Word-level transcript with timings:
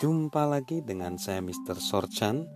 Jumpa 0.00 0.48
lagi 0.48 0.80
dengan 0.80 1.20
saya 1.20 1.44
Mr. 1.44 1.76
Sorchan 1.76 2.48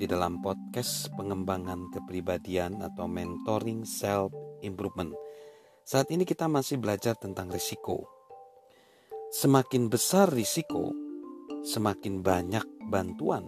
di 0.00 0.08
dalam 0.08 0.40
podcast 0.40 1.12
pengembangan 1.12 1.92
kepribadian 1.92 2.80
atau 2.80 3.04
mentoring 3.04 3.84
self 3.84 4.32
improvement. 4.64 5.12
Saat 5.84 6.08
ini 6.08 6.24
kita 6.24 6.48
masih 6.48 6.80
belajar 6.80 7.12
tentang 7.20 7.52
risiko. 7.52 8.08
Semakin 9.28 9.92
besar 9.92 10.32
risiko, 10.32 10.88
semakin 11.68 12.24
banyak 12.24 12.64
bantuan 12.88 13.44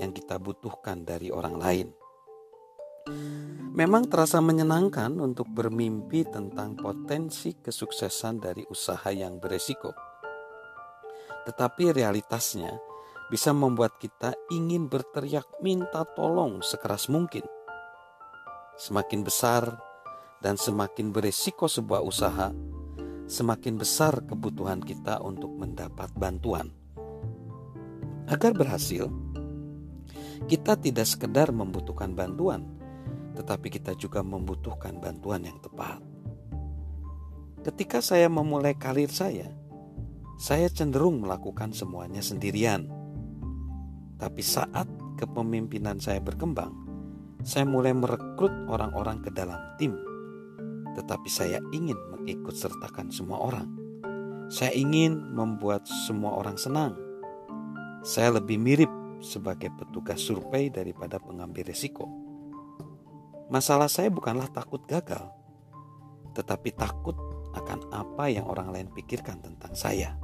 yang 0.00 0.16
kita 0.16 0.40
butuhkan 0.40 1.04
dari 1.04 1.28
orang 1.28 1.60
lain. 1.60 1.88
Memang 3.76 4.08
terasa 4.08 4.40
menyenangkan 4.40 5.20
untuk 5.20 5.52
bermimpi 5.52 6.24
tentang 6.32 6.80
potensi 6.80 7.60
kesuksesan 7.60 8.40
dari 8.40 8.64
usaha 8.72 9.12
yang 9.12 9.36
beresiko 9.36 10.16
tetapi 11.46 11.94
realitasnya 11.94 12.74
bisa 13.26 13.50
membuat 13.50 13.98
kita 13.98 14.34
ingin 14.54 14.86
berteriak 14.86 15.46
minta 15.58 16.06
tolong 16.14 16.62
sekeras 16.62 17.10
mungkin. 17.10 17.42
Semakin 18.78 19.26
besar 19.26 19.78
dan 20.44 20.54
semakin 20.54 21.10
beresiko 21.10 21.66
sebuah 21.66 22.04
usaha, 22.04 22.54
semakin 23.26 23.74
besar 23.80 24.22
kebutuhan 24.22 24.78
kita 24.78 25.18
untuk 25.24 25.50
mendapat 25.50 26.12
bantuan. 26.14 26.70
Agar 28.30 28.54
berhasil, 28.54 29.10
kita 30.46 30.78
tidak 30.78 31.06
sekedar 31.06 31.50
membutuhkan 31.50 32.14
bantuan, 32.14 32.62
tetapi 33.34 33.68
kita 33.70 33.98
juga 33.98 34.22
membutuhkan 34.22 34.98
bantuan 35.02 35.42
yang 35.42 35.58
tepat. 35.58 35.98
Ketika 37.66 37.98
saya 37.98 38.30
memulai 38.30 38.78
karir 38.78 39.10
saya, 39.10 39.50
saya 40.38 40.70
cenderung 40.70 41.24
melakukan 41.24 41.74
semuanya 41.74 42.22
sendirian. 42.22 42.95
Tapi 44.16 44.40
saat 44.40 44.88
kepemimpinan 45.20 46.00
saya 46.00 46.24
berkembang, 46.24 46.72
saya 47.44 47.68
mulai 47.68 47.92
merekrut 47.92 48.52
orang-orang 48.66 49.20
ke 49.20 49.30
dalam 49.30 49.60
tim. 49.76 49.92
Tetapi 50.96 51.28
saya 51.28 51.60
ingin 51.70 51.96
mengikut 52.16 52.56
sertakan 52.56 53.12
semua 53.12 53.38
orang. 53.44 53.68
Saya 54.48 54.72
ingin 54.72 55.36
membuat 55.36 55.84
semua 56.08 56.40
orang 56.40 56.56
senang. 56.56 56.96
Saya 58.00 58.40
lebih 58.40 58.56
mirip 58.56 58.88
sebagai 59.20 59.68
petugas 59.76 60.22
survei 60.22 60.72
daripada 60.72 61.20
pengambil 61.20 61.68
risiko. 61.68 62.08
Masalah 63.46 63.86
saya 63.86 64.10
bukanlah 64.10 64.50
takut 64.50 64.82
gagal, 64.88 65.30
tetapi 66.34 66.74
takut 66.74 67.14
akan 67.54 67.88
apa 67.94 68.26
yang 68.26 68.46
orang 68.50 68.74
lain 68.74 68.88
pikirkan 68.90 69.38
tentang 69.38 69.72
saya. 69.72 70.18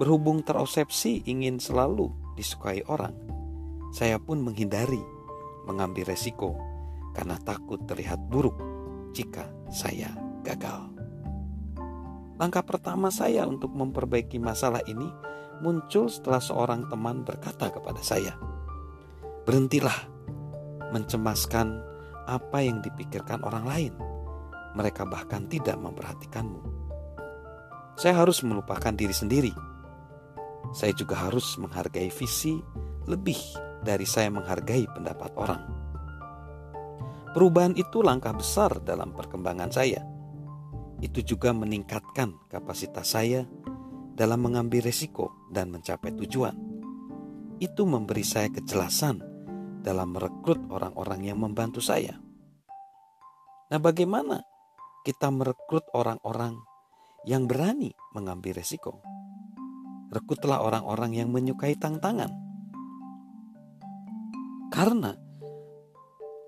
Berhubung 0.00 0.40
terosepsi 0.40 1.28
ingin 1.28 1.60
selalu 1.60 2.08
disukai 2.40 2.80
orang, 2.88 3.12
saya 3.92 4.16
pun 4.16 4.40
menghindari 4.40 5.04
mengambil 5.68 6.08
resiko 6.08 6.56
karena 7.12 7.36
takut 7.44 7.84
terlihat 7.84 8.16
buruk 8.32 8.56
jika 9.12 9.44
saya 9.68 10.08
gagal. 10.40 10.88
Langkah 12.40 12.64
pertama 12.64 13.12
saya 13.12 13.44
untuk 13.44 13.68
memperbaiki 13.76 14.40
masalah 14.40 14.80
ini 14.88 15.04
muncul 15.60 16.08
setelah 16.08 16.40
seorang 16.40 16.88
teman 16.88 17.20
berkata 17.20 17.68
kepada 17.68 18.00
saya, 18.00 18.32
"Berhentilah 19.44 20.08
mencemaskan 20.88 21.84
apa 22.24 22.64
yang 22.64 22.80
dipikirkan 22.80 23.44
orang 23.44 23.64
lain. 23.68 23.92
Mereka 24.72 25.04
bahkan 25.04 25.44
tidak 25.52 25.76
memperhatikanmu." 25.76 26.64
Saya 28.00 28.24
harus 28.24 28.40
melupakan 28.40 28.96
diri 28.96 29.12
sendiri 29.12 29.52
saya 30.70 30.94
juga 30.94 31.28
harus 31.28 31.58
menghargai 31.58 32.12
visi 32.12 32.60
lebih 33.08 33.38
dari 33.82 34.04
saya 34.06 34.28
menghargai 34.30 34.86
pendapat 34.92 35.32
orang. 35.34 35.62
Perubahan 37.30 37.78
itu 37.78 38.02
langkah 38.02 38.34
besar 38.34 38.82
dalam 38.82 39.14
perkembangan 39.14 39.70
saya. 39.70 40.02
Itu 40.98 41.22
juga 41.22 41.54
meningkatkan 41.54 42.50
kapasitas 42.50 43.14
saya 43.14 43.46
dalam 44.18 44.42
mengambil 44.42 44.84
resiko 44.84 45.48
dan 45.48 45.70
mencapai 45.70 46.12
tujuan. 46.18 46.52
Itu 47.62 47.86
memberi 47.86 48.26
saya 48.26 48.50
kejelasan 48.50 49.22
dalam 49.80 50.12
merekrut 50.12 50.60
orang-orang 50.68 51.30
yang 51.32 51.38
membantu 51.40 51.80
saya. 51.80 52.18
Nah, 53.70 53.78
bagaimana 53.78 54.42
kita 55.06 55.30
merekrut 55.30 55.86
orang-orang 55.94 56.58
yang 57.24 57.46
berani 57.46 57.94
mengambil 58.12 58.58
resiko? 58.58 58.98
Rekrutlah 60.10 60.58
orang-orang 60.58 61.14
yang 61.14 61.30
menyukai 61.30 61.78
tantangan. 61.78 62.30
Karena 64.70 65.14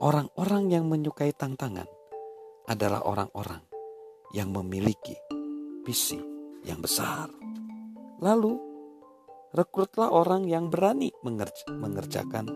orang-orang 0.02 0.64
yang 0.70 0.84
menyukai 0.90 1.30
tantangan 1.30 1.86
adalah 2.66 3.06
orang-orang 3.06 3.62
yang 4.34 4.50
memiliki 4.50 5.14
visi 5.86 6.18
yang 6.66 6.82
besar. 6.82 7.30
Lalu, 8.22 8.54
rekrutlah 9.54 10.10
orang 10.10 10.46
yang 10.46 10.70
berani 10.70 11.10
mengerj 11.22 11.70
mengerjakan 11.70 12.46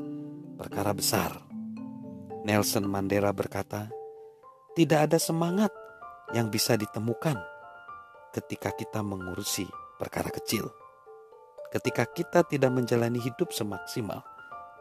perkara 0.59 0.95
besar. 0.95 1.39
Nelson 2.47 2.87
Mandela 2.87 3.35
berkata, 3.35 3.91
"Tidak 4.79 5.11
ada 5.11 5.19
semangat 5.19 5.75
yang 6.31 6.51
bisa 6.51 6.79
ditemukan 6.79 7.35
ketika 8.31 8.71
kita 8.75 9.03
mengurusi 9.03 9.67
perkara 9.99 10.31
kecil." 10.31 10.86
Ketika 11.71 12.07
kita 12.07 12.47
tidak 12.47 12.71
menjalani 12.71 13.19
hidup 13.19 13.51
semaksimal 13.51 14.23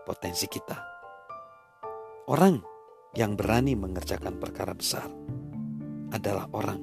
potensi 0.05 0.45
kita. 0.45 0.77
Orang 2.29 2.61
yang 3.17 3.33
berani 3.37 3.73
mengerjakan 3.73 4.37
perkara 4.37 4.73
besar 4.73 5.07
adalah 6.13 6.49
orang 6.53 6.81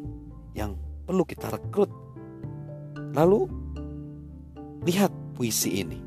yang 0.55 0.75
perlu 1.07 1.23
kita 1.27 1.51
rekrut. 1.51 1.91
Lalu, 3.13 3.47
lihat 4.87 5.13
puisi 5.35 5.83
ini. 5.83 5.99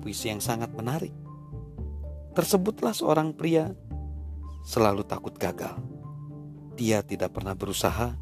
Puisi 0.00 0.32
yang 0.32 0.40
sangat 0.40 0.72
menarik. 0.72 1.12
Tersebutlah 2.32 2.96
seorang 2.96 3.36
pria 3.36 3.68
selalu 4.64 5.04
takut 5.04 5.36
gagal. 5.36 5.76
Dia 6.76 7.04
tidak 7.04 7.36
pernah 7.36 7.52
berusaha, 7.52 8.16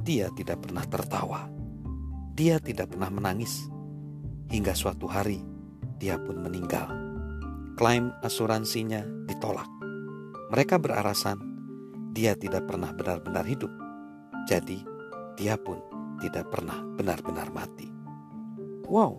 dia 0.00 0.32
tidak 0.32 0.64
pernah 0.64 0.84
tertawa, 0.88 1.52
dia 2.32 2.56
tidak 2.56 2.96
pernah 2.96 3.12
menangis, 3.12 3.68
hingga 4.48 4.76
suatu 4.76 5.08
hari 5.08 5.40
dia 5.98 6.20
pun 6.20 6.40
meninggal. 6.40 6.90
Klaim 7.74 8.14
asuransinya 8.22 9.02
ditolak. 9.26 9.66
Mereka 10.52 10.78
beralasan 10.78 11.40
dia 12.14 12.38
tidak 12.38 12.70
pernah 12.70 12.94
benar-benar 12.94 13.42
hidup. 13.42 13.72
Jadi 14.46 14.78
dia 15.34 15.58
pun 15.58 15.82
tidak 16.22 16.46
pernah 16.52 16.78
benar-benar 16.94 17.50
mati. 17.50 17.90
Wow, 18.86 19.18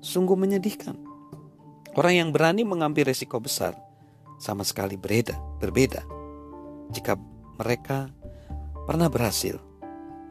sungguh 0.00 0.38
menyedihkan. 0.38 0.96
Orang 1.94 2.14
yang 2.14 2.30
berani 2.32 2.64
mengambil 2.64 3.12
resiko 3.12 3.38
besar 3.38 3.76
sama 4.40 4.64
sekali 4.64 4.96
berbeda, 4.96 5.36
berbeda. 5.60 6.02
Jika 6.90 7.14
mereka 7.60 8.10
pernah 8.88 9.06
berhasil, 9.12 9.60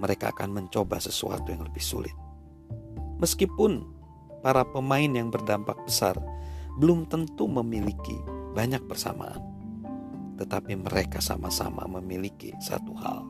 mereka 0.02 0.34
akan 0.34 0.50
mencoba 0.52 1.00
sesuatu 1.00 1.54
yang 1.54 1.64
lebih 1.64 1.80
sulit. 1.80 2.16
Meskipun 3.22 3.93
para 4.44 4.68
pemain 4.68 5.08
yang 5.08 5.32
berdampak 5.32 5.80
besar 5.88 6.20
belum 6.76 7.08
tentu 7.08 7.48
memiliki 7.48 8.20
banyak 8.54 8.84
persamaan, 8.86 9.40
tetapi 10.38 10.76
mereka 10.78 11.24
sama-sama 11.24 11.88
memiliki 11.88 12.52
satu 12.60 12.92
hal: 13.00 13.24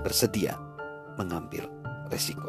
bersedia 0.00 0.56
mengambil 1.18 1.66
resiko. 2.08 2.48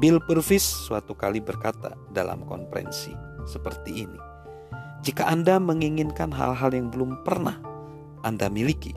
Bill 0.00 0.16
Purvis 0.24 0.64
suatu 0.64 1.12
kali 1.12 1.44
berkata 1.44 1.92
dalam 2.10 2.48
konferensi 2.48 3.12
seperti 3.44 4.08
ini: 4.08 4.20
"Jika 5.04 5.28
Anda 5.28 5.60
menginginkan 5.60 6.32
hal-hal 6.32 6.72
yang 6.72 6.88
belum 6.88 7.20
pernah 7.22 7.60
Anda 8.24 8.48
miliki, 8.48 8.96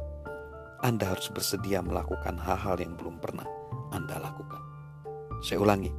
Anda 0.80 1.12
harus 1.12 1.28
bersedia 1.34 1.84
melakukan 1.84 2.40
hal-hal 2.40 2.80
yang 2.80 2.96
belum 2.96 3.20
pernah 3.20 3.46
Anda 3.92 4.22
lakukan." 4.24 4.62
Saya 5.44 5.60
ulangi, 5.60 5.92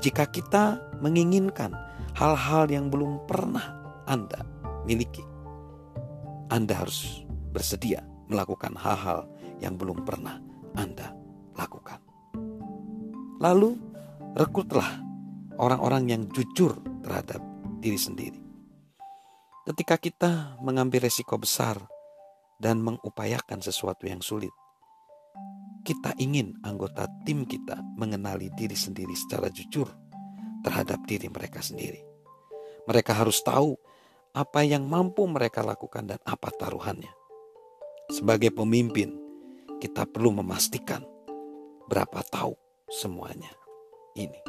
jika 0.00 0.28
kita 0.28 0.80
menginginkan 1.00 1.72
hal-hal 2.16 2.68
yang 2.68 2.92
belum 2.92 3.24
pernah 3.24 3.64
Anda 4.08 4.44
miliki, 4.84 5.24
Anda 6.52 6.84
harus 6.84 7.24
bersedia 7.52 8.04
melakukan 8.28 8.76
hal-hal 8.76 9.28
yang 9.60 9.80
belum 9.80 10.04
pernah 10.04 10.40
Anda 10.76 11.16
lakukan. 11.56 12.00
Lalu, 13.40 13.76
rekrutlah 14.36 15.00
orang-orang 15.56 16.08
yang 16.08 16.22
jujur 16.32 16.76
terhadap 17.04 17.40
diri 17.80 18.00
sendiri. 18.00 18.40
Ketika 19.66 19.98
kita 19.98 20.60
mengambil 20.62 21.10
resiko 21.10 21.36
besar 21.36 21.80
dan 22.62 22.80
mengupayakan 22.80 23.60
sesuatu 23.60 24.06
yang 24.06 24.22
sulit, 24.22 24.52
kita 25.86 26.18
ingin 26.18 26.58
anggota 26.66 27.06
tim 27.22 27.46
kita 27.46 27.78
mengenali 27.94 28.50
diri 28.58 28.74
sendiri 28.74 29.14
secara 29.14 29.46
jujur 29.54 29.86
terhadap 30.66 31.06
diri 31.06 31.30
mereka 31.30 31.62
sendiri. 31.62 32.02
Mereka 32.90 33.14
harus 33.14 33.38
tahu 33.46 33.78
apa 34.34 34.66
yang 34.66 34.90
mampu 34.90 35.22
mereka 35.30 35.62
lakukan 35.62 36.10
dan 36.10 36.18
apa 36.26 36.50
taruhannya. 36.50 37.14
Sebagai 38.10 38.50
pemimpin, 38.50 39.14
kita 39.78 40.10
perlu 40.10 40.42
memastikan 40.42 41.06
berapa 41.86 42.18
tahu 42.26 42.58
semuanya 42.90 43.54
ini. 44.18 44.42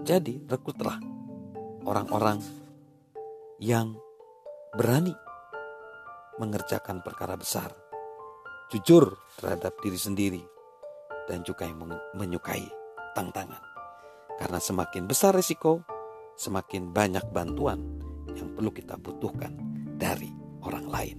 Jadi, 0.00 0.40
rekrutlah 0.48 0.96
orang-orang 1.84 2.40
yang 3.60 3.92
berani 4.72 5.12
mengerjakan 6.40 7.04
perkara 7.04 7.36
besar, 7.36 7.72
jujur 8.72 9.14
terhadap 9.38 9.76
diri 9.82 9.98
sendiri, 9.98 10.42
dan 11.26 11.42
juga 11.42 11.66
yang 11.66 11.84
menyukai 12.16 12.64
tantangan. 13.14 13.62
Karena 14.36 14.60
semakin 14.60 15.08
besar 15.08 15.32
risiko, 15.32 15.82
semakin 16.36 16.92
banyak 16.92 17.24
bantuan 17.32 17.80
yang 18.36 18.52
perlu 18.52 18.70
kita 18.72 19.00
butuhkan 19.00 19.56
dari 19.96 20.28
orang 20.62 20.86
lain. 20.86 21.16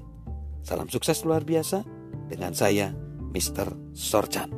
Salam 0.61 0.91
sukses 0.91 1.23
luar 1.23 1.41
biasa 1.47 1.81
dengan 2.29 2.53
saya, 2.53 2.93
Mr. 3.33 3.95
Sorchan. 3.95 4.56